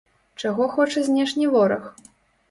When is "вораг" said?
1.57-1.83